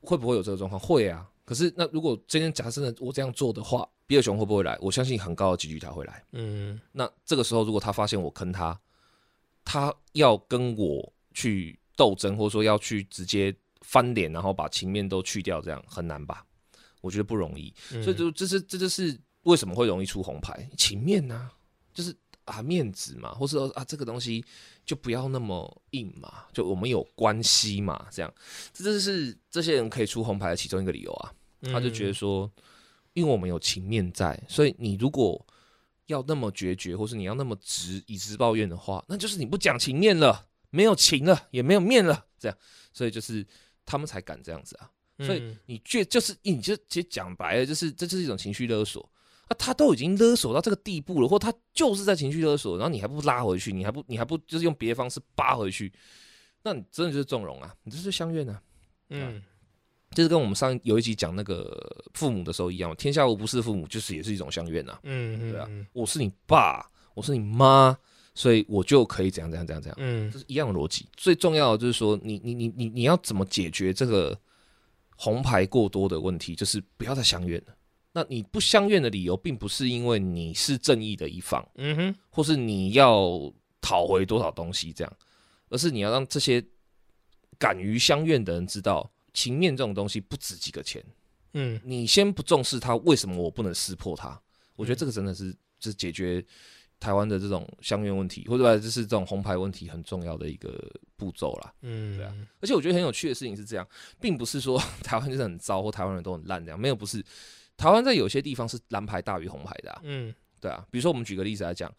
[0.00, 0.80] 会不会有这个状况？
[0.80, 1.30] 会啊。
[1.44, 4.78] 可是那如果今天假设呢我这样做的话，比尔熊会不会来？
[4.80, 6.24] 我相信很高的几率他会来。
[6.32, 8.80] 嗯那这个时候如果他发现我坑他，
[9.64, 16.44] 他要跟我去斗争，或者说要去直接翻脸，然后把情面都去掉，这样很难吧？
[17.00, 17.72] 我觉得不容易。
[17.92, 21.50] 嗯，所以就这是这就是为什么会容易出红牌，情面呐、
[21.92, 22.14] 就是
[22.44, 24.44] 啊面子嘛，或是说啊这个东西
[24.84, 28.32] 就不要那么硬嘛，就我们有关系嘛，这样，
[28.72, 31.32] 这就是这些人可以出红牌的其中一个理由啊。
[31.64, 32.50] 他就觉得说，
[33.12, 35.46] 因为我们有情面在，所以你如果
[36.06, 42.56] 要那么决绝，或是你要那么直以直抱怨的话，那就是你不讲情面了，没有情了，也没有面了，这样，
[42.94, 43.46] 所以就是
[43.90, 44.88] 他们才敢这样子啊。
[45.18, 49.02] 嗯，所以你却就是你就其实讲白了，就是这就是一种情绪勒索。
[49.48, 55.92] 啊，他都已经勒索到这个地步了，或他就是在情绪勒索，然后你还不拉回去，你还不你还不就是用别的方式扒回去，
[56.62, 58.62] 那你真的就是纵容啊，你这是相怨啊，
[59.08, 59.42] 嗯
[60.14, 65.66] 就是跟我们上有一集讲那个父母的时候一样，天下无不是父母，就是也是一种相怨啊，嗯，对啊。
[65.68, 65.86] 嗯。
[65.92, 67.96] 我是你爸，我是你妈，
[68.34, 69.96] 所以我就可以怎样怎样怎样怎样。
[70.00, 71.08] 嗯这是一样的逻辑。
[71.16, 74.38] 最重要的就是说，你你你你你要怎么解决这个
[75.16, 76.54] 红牌过多的问题？
[76.54, 77.74] 就是不要再相怨了。
[78.12, 85.16] 那你不相怨的理由，并不是因为你是正义的一方，嗯哼，或是你要讨回多少东西这样，
[85.68, 86.64] 而是你要让这些
[87.56, 91.04] 敢于相怨的人知道，情面这种东西不值几个钱。
[91.52, 94.40] 嗯你先不重视它，为什么我不能识破它？
[94.74, 96.44] 我觉得这个真的是就是解决
[97.00, 100.78] 台湾的这种香烟问题，或者说就是这种红牌问题很重要的一个
[101.16, 101.72] 步骤啦。
[101.80, 103.88] 嗯，对啊，而且我觉得很有趣的事情是这样，
[104.20, 107.24] 并不是说 台湾就是很糟或台湾人都很烂这样，没有，不是。
[107.76, 110.86] 台湾在有些地方是蓝牌大于红牌的、啊，嗯对啊。
[110.90, 111.90] 比如说我们举个例子来讲，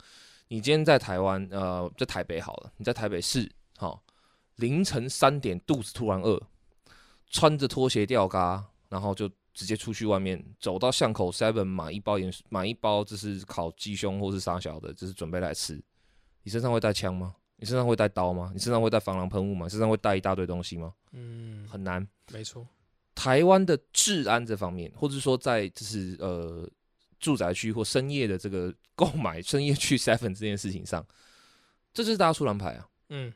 [0.49, 4.03] 你今天在台湾，呃，在台北好了，你在台北市，好、
[4.57, 6.39] 凌晨三点肚子突然饿，
[7.31, 15.81] 穿着拖鞋吊嘎，然后就直接出去外面，走到巷口 Seven 买一包盐，买一包就是烤鸡胸或是沙小的，就是准备来吃。
[16.43, 17.35] 你身上会带枪吗？
[17.57, 18.51] 你身上会带刀吗？
[18.53, 19.67] 你身上会带防狼喷雾吗？
[19.67, 20.93] 你身上会带一大堆东西吗？
[21.11, 22.07] 嗯，很难。
[22.31, 22.67] 没错，
[23.13, 26.67] 台湾的治安这方面，或者说在就是呃
[27.19, 31.05] 住宅区或深夜的这个购买深夜去 Seven 这件事情上，
[31.93, 32.87] 这就是大家出狼牌啊。
[33.09, 33.31] 嗯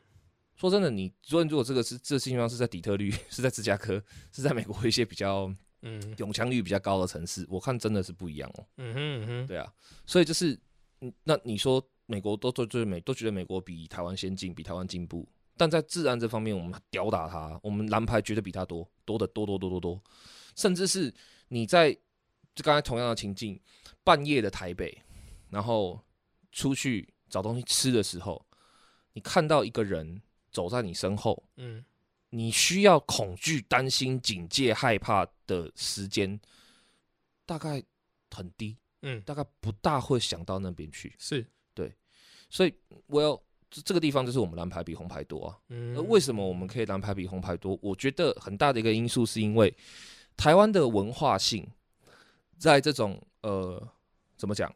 [0.56, 4.02] 说真的，你昨天如果这个是这事情上是在底特律， 是在芝加哥，
[4.32, 5.54] 是在美国一些比较
[5.86, 6.14] 嗯。
[6.18, 8.66] 永枪率比较高的城市，我看真的是不一样哦。
[8.78, 9.72] 嗯哼嗯哼，对啊，
[10.04, 10.58] 所以就是，
[11.00, 20.02] 嗯，那你说美国都都觉得美都觉得美国比台湾先进，比台湾进步，但在治安这方面，我们吊打他，我们蓝牌绝对比他多，多的多多多多多，
[20.54, 21.12] 甚至是
[21.48, 21.92] 你在
[22.54, 23.60] 就刚才同样的情境，
[24.02, 25.02] 半夜的台北，
[25.50, 26.00] 然后
[26.52, 28.44] 出去找东西吃的时候，
[29.12, 31.84] 你看到一个人走在你身后，嗯
[32.36, 36.38] 你需要恐惧、担心、警戒、害怕的时间，
[37.46, 37.82] 大概
[38.30, 38.76] 很低。
[39.02, 41.94] 嗯大概不大会想到那边去，是对，
[42.50, 42.74] 所以
[43.06, 45.58] 我要这这个地方就是我们蓝牌比红牌多啊。
[45.68, 47.78] 嗯而为什么我们可以蓝牌比红牌多？
[47.80, 49.72] 我觉得很大的一个因素是因为
[50.36, 51.66] 台湾的文化性，
[52.58, 53.80] 在这种呃
[54.36, 54.74] 怎么讲，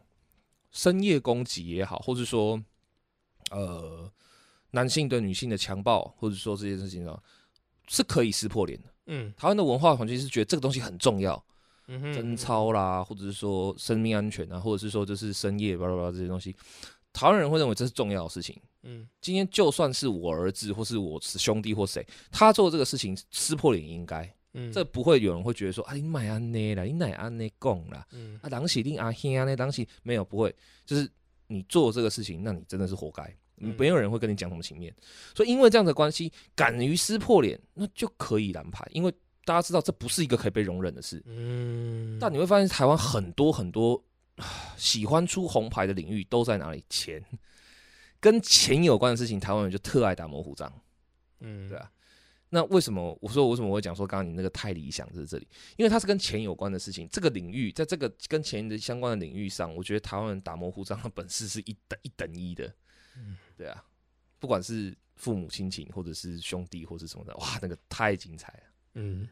[0.71, 2.63] 深夜攻击也好，或者说
[3.51, 4.11] 呃
[4.71, 7.21] 男性对女性的强暴，或者说这件事情呢，
[7.91, 8.89] 是可以撕破脸的。
[9.07, 9.35] 嗯。
[9.37, 11.45] 台湾的文化环境是觉得这个东西很重要，
[11.89, 16.55] 嗯哼贞操啦，或者是说生命安全啊，或者是说就是深夜巴拉巴拉这些东西，
[17.13, 18.57] 台湾人会认为这是重要的事情。
[18.85, 19.09] 嗯。
[19.21, 24.73] 今天就算是我儿子或是我兄弟或谁，他做这个事情撕破脸应该，嗯。
[24.73, 28.39] 这不会有人会觉得说啊你买安内啦，你奶安内供啦，嗯。
[28.41, 30.55] 啊当时定阿兄呢，当时没有不会，
[30.87, 31.11] 就是
[31.49, 33.37] 你做这个事情，那你真的是活该。
[33.61, 34.95] 嗯没有人会跟你讲什么情面，
[35.35, 39.13] 所以因为这样的关系，敢于撕破脸，那就可以蓝牌，因为
[39.45, 41.23] 大家知道这不是一个可以被容忍的事。
[41.27, 44.03] 嗯，但你会发现，台湾很多很多
[44.37, 46.85] 啊喜欢出红牌的领域都在哪里？
[46.89, 47.23] 钱，
[48.19, 50.73] 跟钱有关的事情，台湾人就特爱打模糊仗。
[51.41, 51.91] 嗯对啊
[52.53, 55.47] 那为什么我说我为什么我会讲说刚刚你那个太理想就是这里？
[55.77, 62.67] 因为它是跟钱有关的事情，这个领域在这个跟钱的相关的领域上，我觉得台湾人打模糊仗的本事是一等一等一的。
[63.17, 63.85] 嗯对啊，
[64.39, 68.61] 不管是父母亲情，或者是兄弟，或者什么的，哇，那个太精彩了。
[68.95, 69.29] 嗯，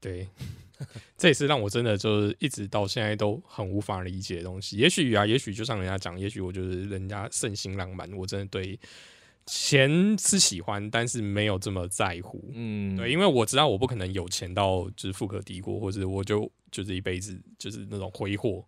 [0.00, 0.26] 对，
[1.18, 4.78] 这也是让我真的就是一直到现在都很无法理解的东西。
[4.78, 8.80] 也许啊，也许就像人家讲，也许我就是人家盛行浪漫，我真的对
[9.44, 12.42] 钱是喜欢，但是没有这么在乎。
[12.54, 18.64] 嗯，对，因为我知道我不可能有钱到就是富可敌国，或者我就就是一辈子就是那种挥霍。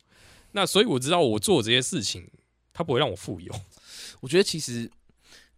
[0.53, 2.31] 那所以我知道我做这些事情，
[2.75, 3.55] 它不会让我富有。
[4.21, 4.91] 我觉得其实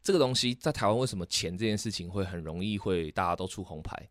[0.03, 4.09] 这个东西在台湾为什么钱这件事情会很容易会大家都出红牌，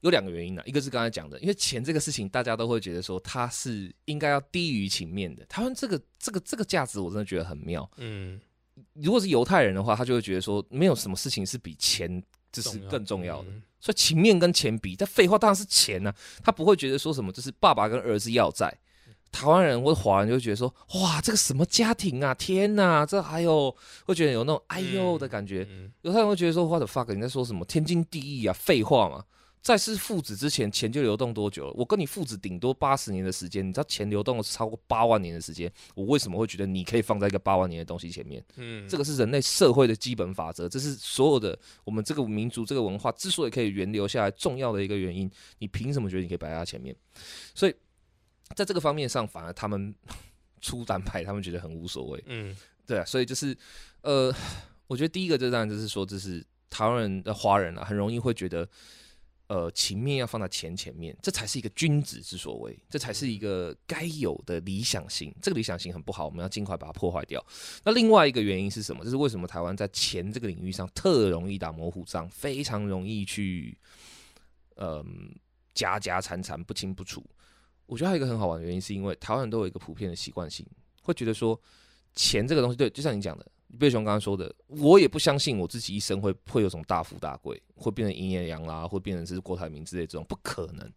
[0.00, 5.44] 有两个原因呢、一个是刚才讲的，因为钱这个事情大家都会觉得说它是应该要低于情面的。
[5.46, 7.90] 台湾这个这个这个价值我真的觉得很妙。
[7.96, 8.40] 嗯，
[8.94, 13.50] 如果是犹太人的话，他就会觉得说没有什么事情是比钱就是更重要的。
[13.50, 16.12] 嗯所以情面跟钱比，但废话当然是钱呢、
[16.44, 18.70] 他不会觉得说什么就是爸爸跟儿子要在。
[19.32, 25.66] 台湾人或者华人就会觉得说，哇，这个什么家庭啊，天哪，这还有会觉得有那种哎呦的感觉。
[25.70, 29.24] 嗯犹太人会觉得说，what the fuck，你在说什么天经地义啊，废话嘛。
[29.62, 31.72] 在是父子之前，钱就流动多久了？
[31.76, 38.42] 我跟你父子顶多八十年的时间，你知道钱流动了超过八万年的时间，我为什么会觉得你可以放在一个八万年的东西前面？
[38.56, 45.30] 嗯，这个是人类社会的基本法则，这是所有的我们这个民族这个文化之所以可以源流下来重要的一个原因。
[45.58, 46.96] 你凭什么觉得你可以摆在它前面？
[47.54, 47.74] 所以
[48.54, 49.94] 在这个方面上，反而他们
[50.60, 52.22] 出单牌，他们觉得很无所谓。
[52.26, 53.56] 嗯对啊，所以就是
[54.02, 54.34] 呃，
[54.86, 58.68] 我觉得第一个就当然就是说，这是台湾人的华人啊，很容易会觉得。
[59.52, 65.34] 呃，情面要放在钱前面，这才是一个君子之所为，这才是一个该有的理想型。
[65.42, 67.44] 这个理想型很不好，我们要尽快把它破坏掉。
[67.82, 69.02] 那另外一个原因是什么？
[69.02, 73.76] 就是为什么台湾在钱这个领域上特容易打模糊仗，非常容易去，
[74.76, 75.34] 嗯、
[75.74, 77.20] 夹夹缠缠不清不楚。
[77.90, 80.64] 我觉得还有一个很好玩的原因，是因为台湾人都有一个普遍的习惯性，
[81.02, 81.60] 会觉得说
[82.14, 83.44] 钱这个东西，对，就像你讲的，
[83.80, 90.88] 贝熊刚刚说的，我也不相信我自己一生会会有什么大富大贵，会变成营业羊啦，会变成是郭台铭之类这种，不可能。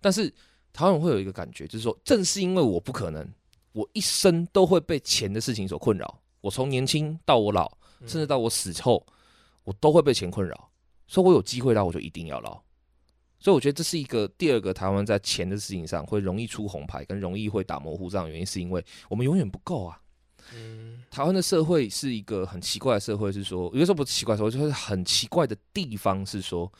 [0.00, 0.32] 但是
[0.72, 3.30] 台湾人会有一个感觉，就是说，正是因为我不可能，
[3.72, 6.18] 我一生都会被钱的事情所困扰。
[6.40, 7.70] 我从年轻到我老，
[8.06, 9.06] 甚至到我死后，
[9.64, 10.70] 我都会被钱困扰。
[11.06, 12.58] 所以我有机会捞，我就一定要捞。
[13.40, 20.00] 所以我觉得这是一个第二个台湾在钱的事情上会容易出红牌，跟容易会打模糊仗的原因，是因为我们永远不够啊。
[20.54, 26.72] 嗯台湾的社会是一个很奇怪的社会，是说，有的时候不是奇怪的社会，就是很奇怪的地方是说，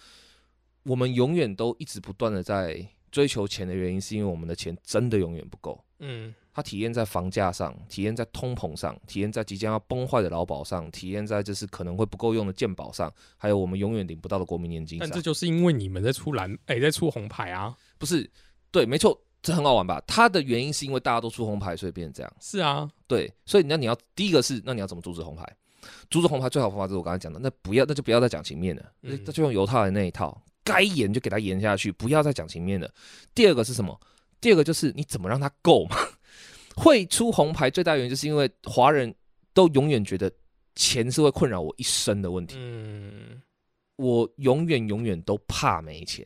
[0.85, 5.85] 我们永远都一直不断的在追求钱的原因，是因为我们的钱真的永远不够。
[5.99, 15.23] 嗯它体验在房价上，体验在通膨上，体验在即将要崩坏的劳保上，体验在就是可能会不够用的健保上，还有我们永远领不到的国民年金上但这。
[15.23, 17.73] 就是因为你们在出蓝，哎、在出红牌啊。
[17.97, 18.29] 不是，
[18.73, 20.03] 对，没错，这很好玩吧？
[20.05, 22.33] 它的原因是因为大家都出红牌，所以变成这样。
[22.41, 25.47] 是啊，对，所以那你要第一个是，那你要怎么阻止红牌？
[26.11, 32.91] 阻止红牌最好方法就是我刚才讲的，那不要，那就不要再讲情面了，那嗯那就用犹太人那一套，该演就给他演下去，不要再讲情面了。
[33.33, 33.97] 第二个是什么？
[34.41, 35.97] 第二个就是你怎么让他够嘛？
[36.79, 39.13] 会出红牌最大原因就是因为华人
[39.53, 40.31] 都永远觉得
[40.77, 43.43] 钱是会困扰我一生的问题，嗯。
[43.97, 46.25] 我永远永远都怕没钱。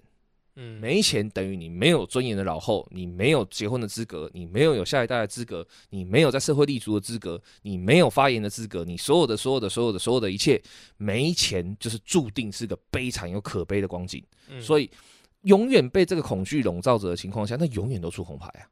[0.56, 10.62] 嗯，没钱等于你没有尊严的老后，你没有结婚的资格，你没有有下一代的资格，你没有在社会立足的资格，你没有发言的资格，你所有的所有的所有的所有的一切，
[10.98, 14.22] 没钱就是注定是个悲惨又可悲的光景。
[14.48, 14.61] 嗯。
[14.61, 14.90] 所以，
[15.44, 18.68] 永远被这个恐惧笼罩着的情况下，那永远都出红牌啊，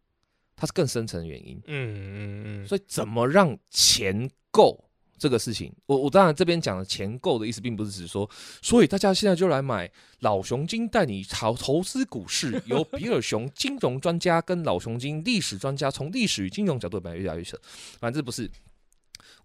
[0.61, 1.61] 它是更深层的原因。
[1.67, 4.85] 嗯嗯嗯，所以，怎么让钱够？
[5.19, 8.27] 这个事情，我我当然这边讲的钱够的意思，并不是指说，
[8.63, 9.91] 所以大家现在就来买
[10.21, 17.59] 老熊金带你投投资股市，由比尔熊金融专家跟老熊金历史专家从历史与金融角度把它越来越扯。
[17.99, 18.51] 反正这不是，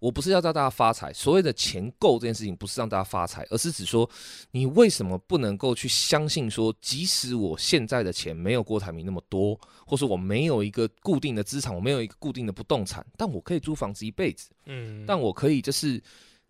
[0.00, 4.08] 我不是要让大家发财，所谓的钱够这件事情，不是让大家发财，而是指说
[4.50, 16.02] 你为什么不能够去相信说，即使我现在的钱没有郭台铭那么多，或是我没有一个固定的资产，我没有一个固定的不动产，但我可以租房子一辈子，嗯，但我可以就是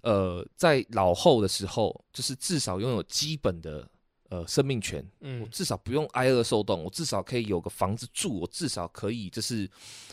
[0.03, 3.89] 呃，在老后的时候，就是至少拥有基本的
[4.29, 9.69] 呃生命权，嗯我嗯至少不用挨饿受冻，我至少可以有个房子住，我至少可以就是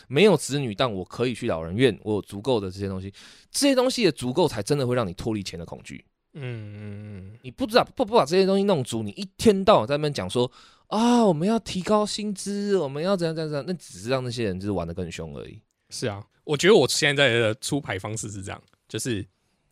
[0.08, 3.14] 没有子女，但我可以去老人院，我有足够的这些东西，
[3.52, 6.06] 这些东西的足够才真的会让你脱离钱的恐惧。
[6.36, 10.52] 嗯嗯嗯你不知道不不把这些东西弄足，你一天到晚在那边讲说
[10.88, 15.62] 啊，我们要提高薪资，我们要怎样怎样怎样，那只是让那些人就是玩的更凶而已。
[15.90, 19.24] 是啊，我觉得我现在的出牌方式是这样，就是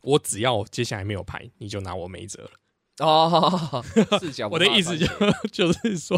[0.04, 2.52] 我只要接下来没有牌，你就拿我没辙了。
[3.02, 3.84] 哦，
[4.20, 5.08] 视角不 我的意思就
[5.52, 6.18] 就是说，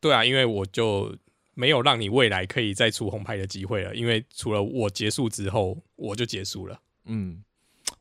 [0.00, 1.16] 对啊，因为我就
[1.54, 6.80] 没有让你未来可以再出红牌的机会了，因为除了我结束之后，我就结束了。
[7.04, 7.42] 嗯，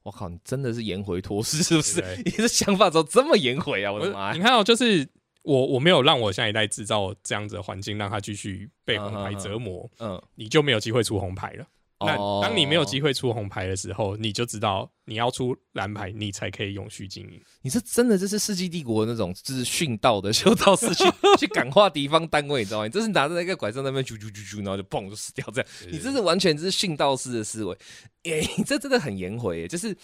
[0.04, 2.02] 我靠，你真的是颜回脱失是不是？
[2.02, 3.92] 对 你的想法怎么这么颜回啊？
[3.92, 4.34] 我的妈呀！
[4.34, 5.08] 你看到、就是
[5.44, 11.66] 我我没有让我下一代制造这样子的环境，让他继续被红牌折磨，嗯，你就没有机会出红牌了。
[12.06, 17.42] 那哦当你没有机会出红牌的时候，你就知道你要出蓝牌，你才可以永续经营。
[17.62, 21.04] 你是真的这是世纪帝国那种，就是殉道的修道士去
[21.40, 22.86] 去感化敌方单位，你知道吗？
[22.86, 25.70] 你这是拿着那个拐杖在那边啾啾啾啾，然后就砰就死掉这样。
[25.92, 27.78] 你这是完全就是殉道士的思维，
[28.24, 29.96] 诶、你这真的很颜回耶，就是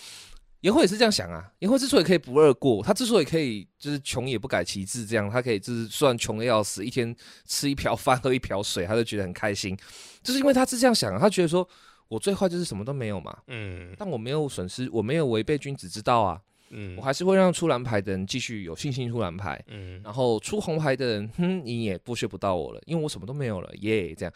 [0.62, 1.52] 颜回也是这样想啊。
[1.60, 7.16] 颜回之所以可以不二过，他之所以可以就是穷也不改其志，这样他可以就是虽然穷的要死，一天
[7.48, 9.78] 吃一瓢饭喝一瓢水，他就觉得很开心，
[10.24, 11.68] 就是因为他是这样想啊，他觉得说
[12.08, 16.42] 我最坏就是什么都没有嘛，嗯但我没有损失，我没有违背君子之道啊。
[16.70, 24.34] 嗯我还是会让出蓝牌的人继续有信心出蓝牌，嗯然后出红牌的人，哼，你也剥削不到我了，因为我什么都没有了，耶、这样，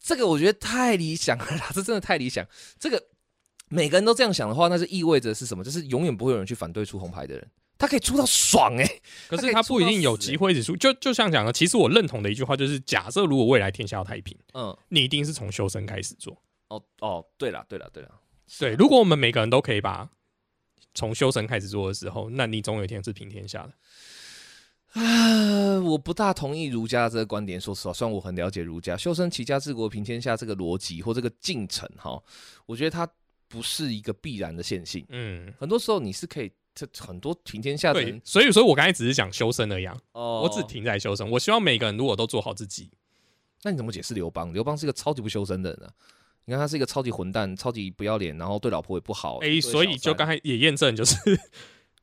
[0.00, 2.46] 这个我觉得太理想了啦， 这真的太理想。
[2.78, 3.02] 这个
[3.68, 5.62] 每个人都这样想的话，那是意味着是什么？
[5.62, 7.46] 就是永远不会有人去反对出红牌的人，
[7.76, 8.88] 他可以出到爽哎、
[9.28, 10.74] 可是他不一定有机会一直出。
[10.76, 16.34] 就就像讲的，其实我认同的一句话就是：假设如果未来天下要太平，嗯，你一定是从修身开始做。
[16.68, 18.10] 哦哦，对了对了对了，
[18.58, 20.08] 对，如果我们每个人都可以把
[20.94, 23.72] 从修身开始做的时候，那你总有一天是平天下的。
[25.00, 27.60] 啊， 我不大同意儒家这个观点。
[27.60, 32.18] 说实话，虽然我很了解儒家“修身齐家治国平天下”这个逻辑或这个进程哈，
[32.64, 33.06] 我觉得它
[33.46, 35.04] 不是一个必然的线性。
[35.10, 41.30] 嗯，很多时候你是可以，这很多平天下的人，，所以所以我刚才只是讲修身而已啊，哦我只停在修身。
[41.30, 42.90] 我希望每个人如果都做好自己，
[43.62, 44.50] 那你怎么解释刘邦？
[44.54, 45.92] 刘邦是一个超级不修身的人啊！
[46.46, 49.38] 你看他是一个超级混蛋、超级不要脸，然后对老婆也不好。
[49.38, 51.16] 哎、对所以就刚才也验证，就是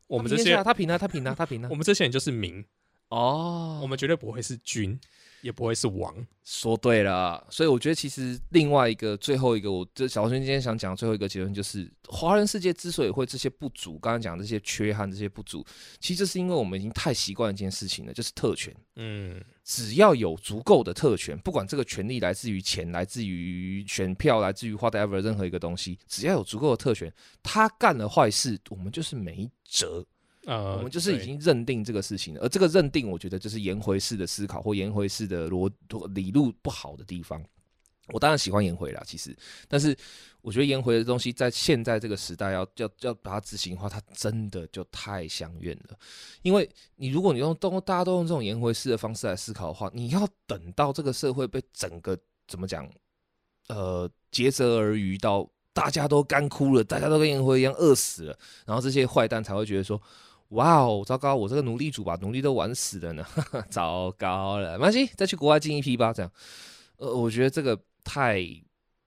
[0.07, 1.75] 我们这些他平啊他平啊，他平啊，他平啊我。
[1.75, 2.63] 们这些人就是民，
[3.07, 4.99] 哦，我们绝对不会是君，
[5.43, 6.25] 也不会是王。
[6.43, 15.65] 说对了，所以我觉得其实另外一个最后一个，我这小孙今天想讲最后一个结论就是，华人世界之所以会这些不足，刚刚讲这些缺憾、这些不足，
[16.01, 18.75] 其实是因为我们已经太习惯一件事情了，就是特权。
[18.95, 30.05] 嗯只要有足够的特权，不管这个权利来自于钱、来自于选票、来自于 whatever 任何一个东西，只要有足够的特权，他干了坏事，我们就是没辙。
[30.45, 35.71] 呃，我们就是已经认定这个事情了，而这个认定，我觉得就是颜回式的思考或颜回式的逻
[36.13, 37.41] 理路不好的地方。
[38.09, 39.33] 我当然喜欢颜回啦，其实，
[39.69, 39.95] 但是
[40.41, 45.97] 我觉得颜回的东西在现在这个时代要要要把它执行的话，它真的就太相怨了。
[46.41, 52.85] 因为你如果你用都大家都用这种颜回式的方式来思考的话，你要等到这个社会被整个怎么讲，
[53.69, 60.01] 呃，竭泽而渔到大家都干枯了，大家都跟颜回一样饿死了，然后这些坏蛋才会觉得说。
[60.53, 61.35] 哇哦，糟糕！
[61.35, 63.25] 我这个奴隶主把奴隶都玩死了呢，
[63.69, 64.73] 糟糕了。
[64.73, 66.13] 没关系，再去国外进一批吧。
[66.13, 66.31] 这样，
[66.97, 68.43] 呃，我觉得这个太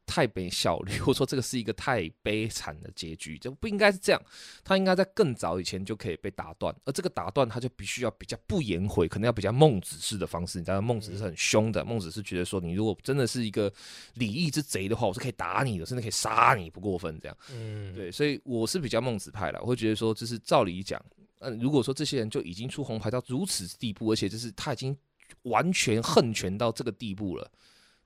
[0.04, 4.22] 太没效率，或者说这个是一个太悲惨的结局，就不应该是这样。
[4.64, 10.58] 他应该在更早以前就可以被打断，而这个打断他就必须要比较不颜回，可能要比较孟子式的方式。
[10.58, 13.72] 你知道，孟子是很凶的，孟子是觉得说，你如果真的是一个
[14.14, 17.36] 礼义之贼的话，我是可以打你的，甚至可以杀你，不过分这样。
[17.52, 21.00] 嗯，对，所以我是比较孟子派啦，我会觉得说，就是照理讲，
[21.40, 24.96] 嗯、如果说这些人就已经出红牌到如此地步，而且就是他已经
[25.42, 27.50] 完全恨权到这个地步了，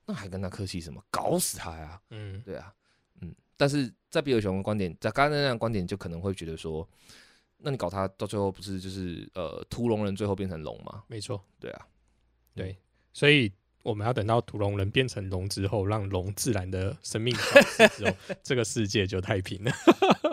[0.05, 1.03] 那还跟他客气什么？
[1.09, 2.01] 搞死他呀！
[2.09, 2.73] 嗯对啊，
[3.21, 6.87] 嗯，但是在比尔熊的观点，在刚刚那样观点，就可能会觉得说，
[7.57, 11.03] 那你搞他到最后不是就是呃屠龙人最后变成龙吗？
[11.07, 11.87] 没错，对啊，
[12.55, 12.75] 对，
[13.13, 13.51] 所以
[13.83, 19.71] 我们要等到屠龙人变成龙之后，让龙自然的生命 消失之后，这个世界就太平了。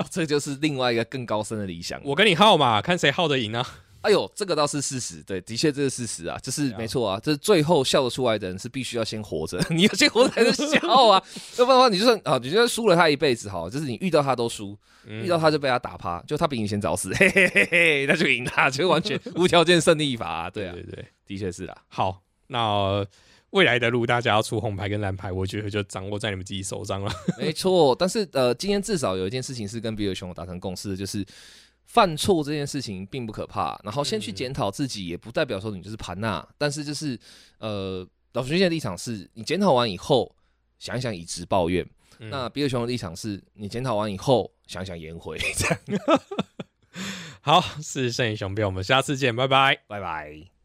[0.10, 2.00] 这就是另外一个更高深的理想。
[2.04, 3.66] 我跟你耗嘛，看谁耗得赢啊！
[4.00, 10.78] 哎呦，这个倒是事实，对，的确这是事实啊，这是没错啊，这最后笑得出来的人是必须要先活着， 你要先活着才能笑
[11.08, 11.22] 啊，
[11.58, 15.24] 要不然的话，你就算啊，你就算输了他一辈子好，就是你遇到他都输，嗯。
[15.24, 23.04] 遇到他就被他打趴，就他比你先早死，嘿嘿嘿嘿，那就赢他，就完全无条件胜利法、啊，对啊，对对，的确是啦，好，那
[23.50, 27.10] 未来的路大家要出红牌跟蓝牌，我觉得就掌握在你们自己手上了。
[27.38, 31.24] 没错，但是呃，今天至少有一件事情是跟比尔熊达成共识的，就是
[31.84, 37.18] 犯错这件事情并不可怕，然后先去嗯检讨自己，也不代表说你就是盘纳，但是就是
[37.58, 40.30] 呃，老徐现在的立场是你检讨完以后
[40.78, 41.82] 想一想以直抱怨，
[42.18, 46.20] 嗯那比尔熊的立场是你检讨完以后想一想颜回，这样，
[47.40, 49.80] 好，是圣雄兵，我们下次见，拜拜。
[49.86, 50.57] 拜拜。